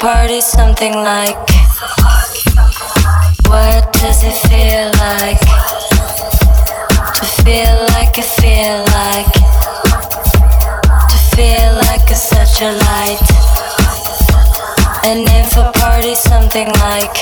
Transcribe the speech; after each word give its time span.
party 0.00 0.40
something 0.40 0.94
like 0.94 1.36
What 3.48 3.92
does 3.92 4.24
it 4.24 4.32
feel 4.48 4.88
like? 5.04 5.40
To 7.16 7.24
feel 7.44 7.76
like 7.92 8.16
I 8.16 8.22
feel 8.22 8.78
like. 8.96 9.32
To 11.10 11.18
feel 11.36 11.74
like 11.84 12.10
a 12.10 12.14
such 12.14 12.62
a 12.62 12.72
light. 12.88 13.20
And 15.04 15.28
if 15.28 15.54
a 15.58 15.70
party 15.78 16.14
something 16.14 16.68
like. 16.80 17.20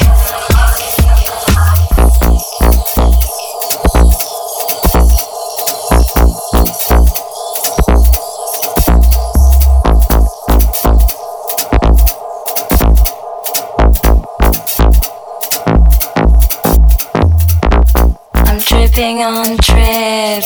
sleeping 18.98 19.22
on 19.22 19.56
trip. 19.58 20.42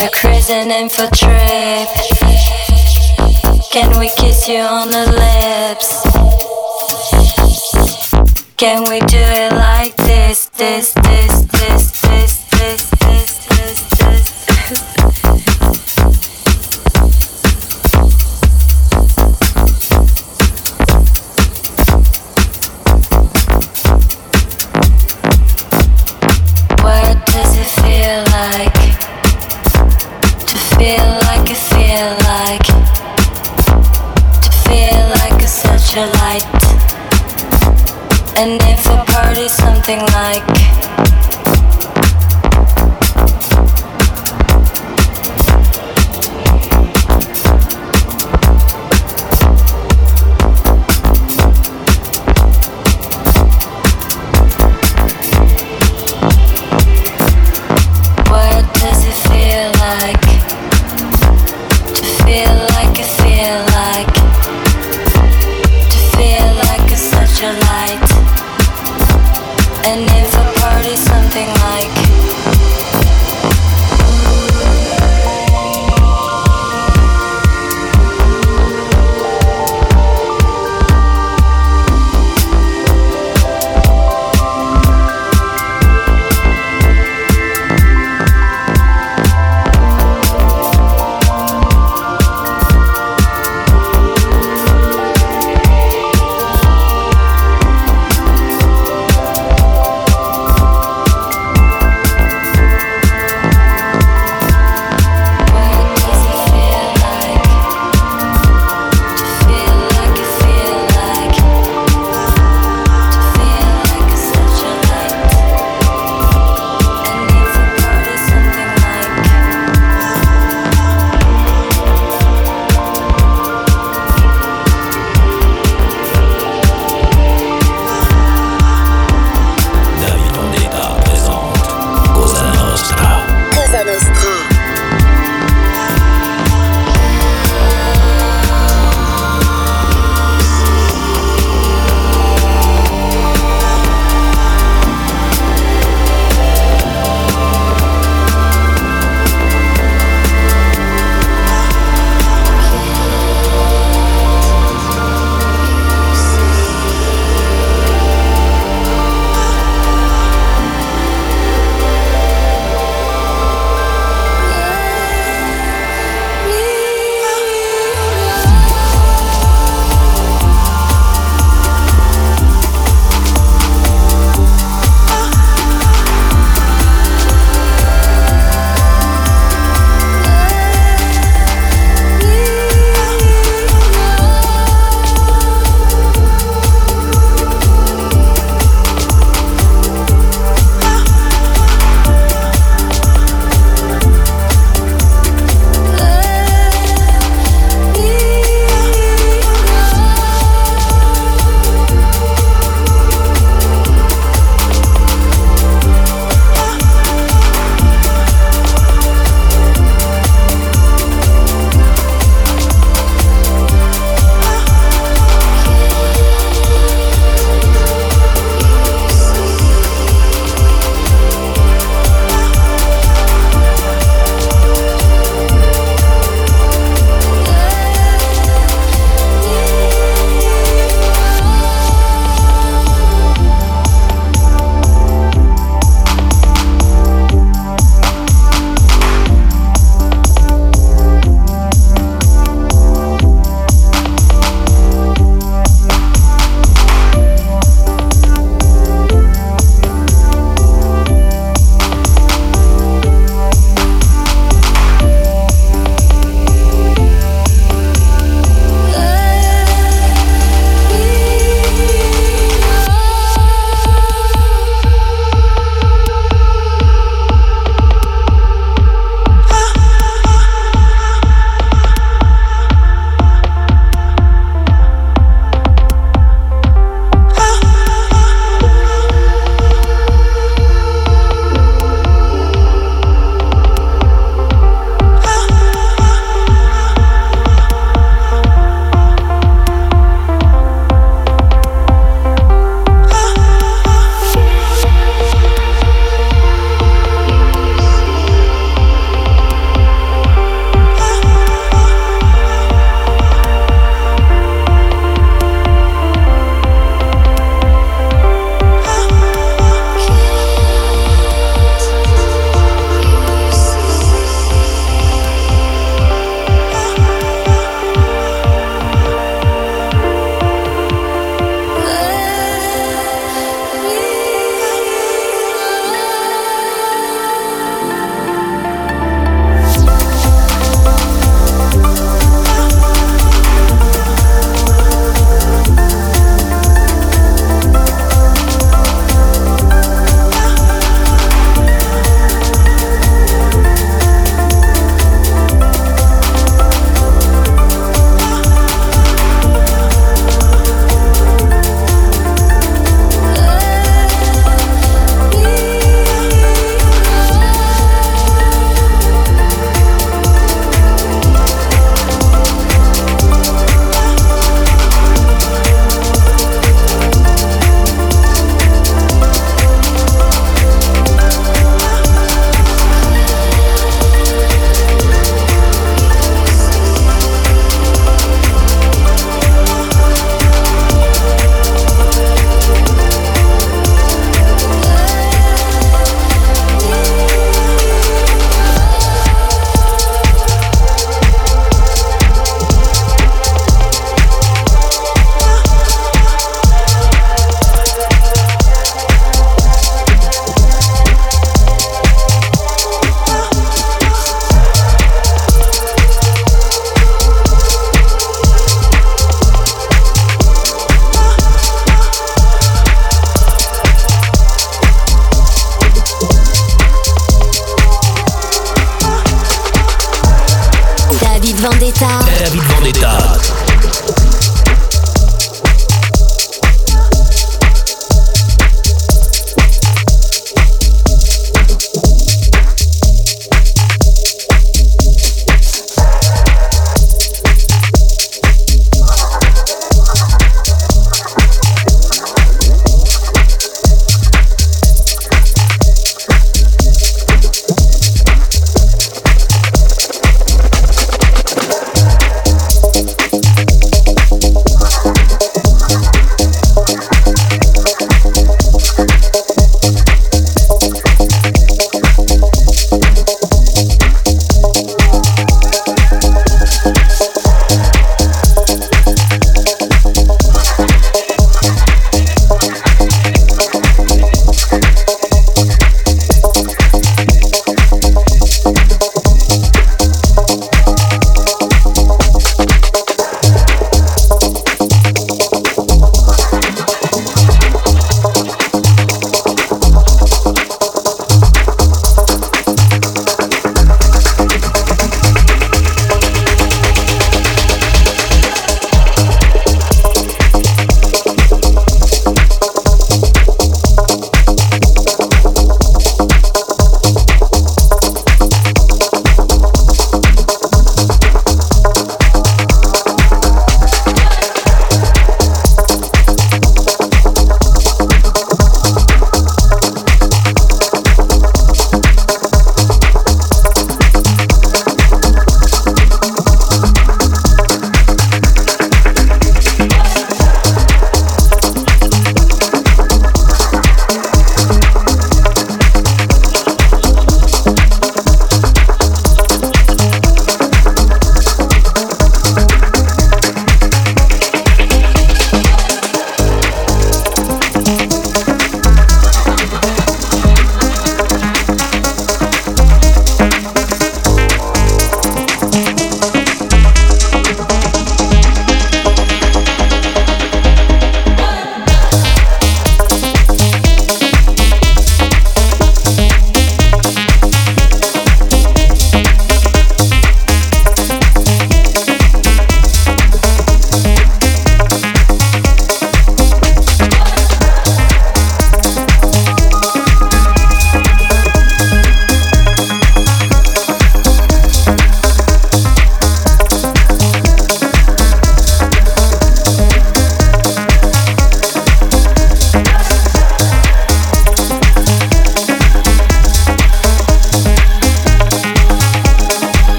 A 0.00 0.10
crazy 0.12 0.52
in 0.52 0.88
for 0.88 1.06
trip. 1.14 1.88
Can 3.70 3.96
we 4.00 4.10
kiss 4.16 4.48
you 4.48 4.58
on 4.58 4.90
the 4.90 5.06
lips? 5.22 6.02
Can 8.56 8.90
we 8.90 8.98
do 9.06 9.18
it 9.18 9.52
like 9.52 9.96
this, 9.98 10.46
this, 10.46 10.92
this, 10.94 11.42
this? 11.42 11.97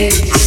Show 0.00 0.39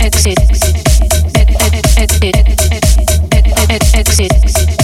exit. 0.00 0.38
Exit. 1.96 2.36
Exit. 3.94 4.81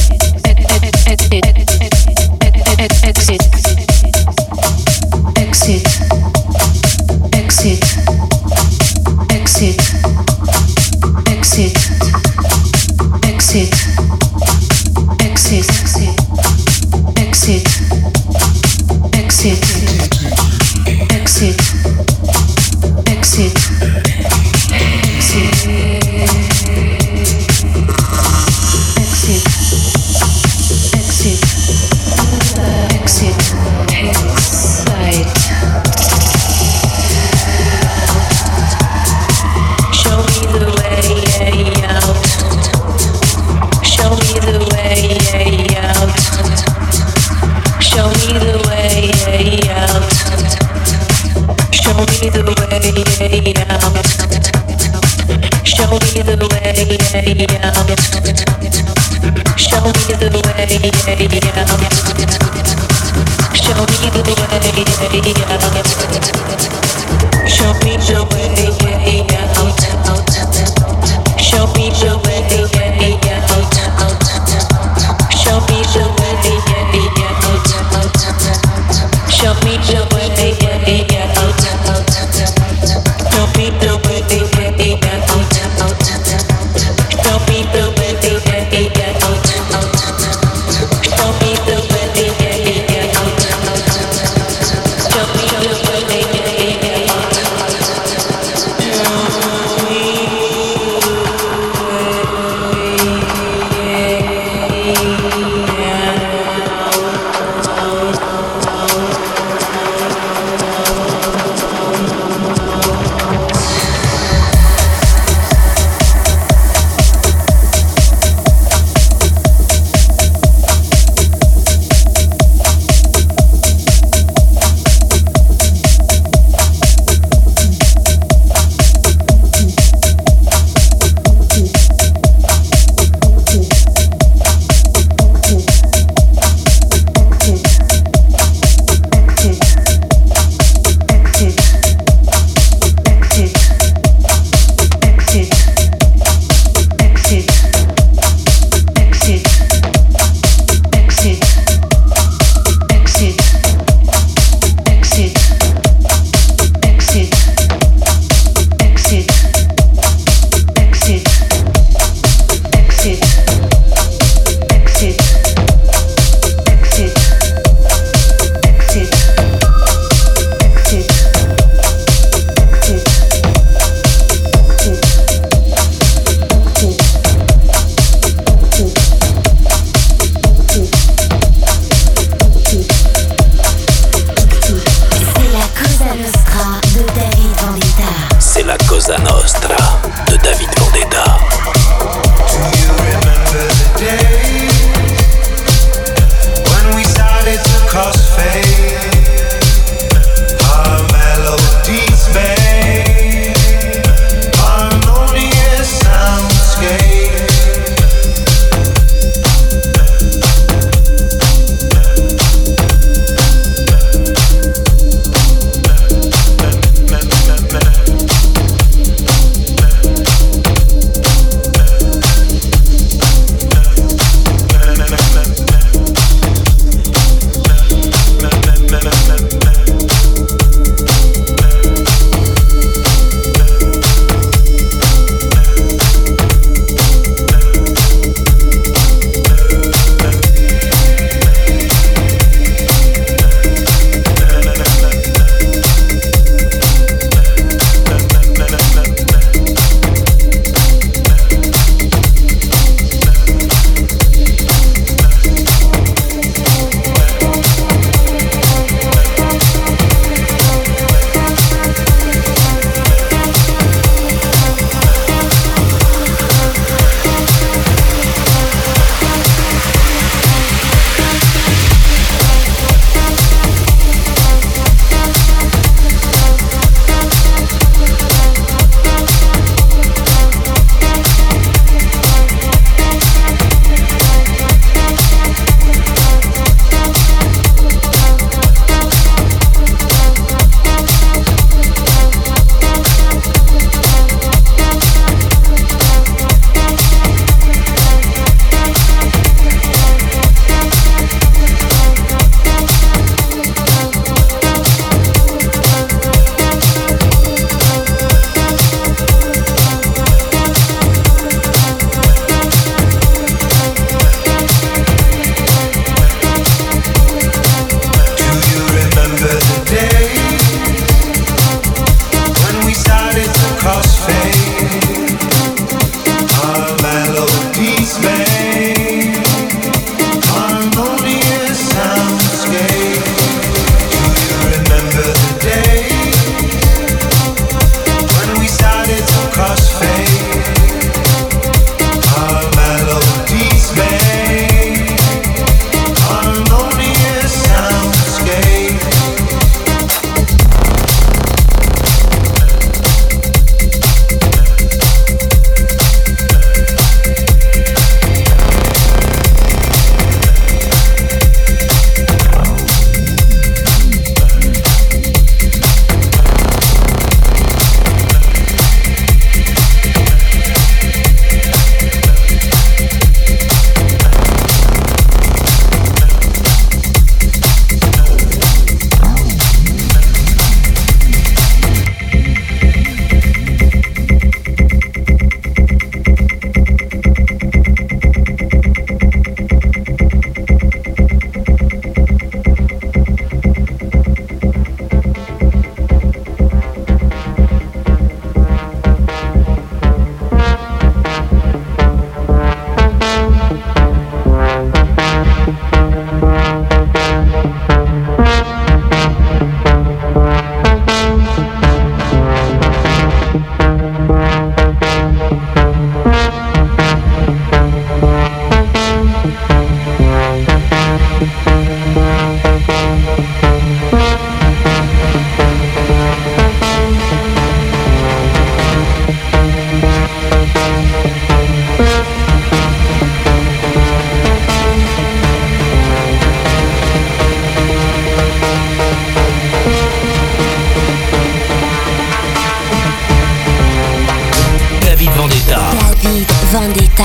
Vendetta. 446.70 447.24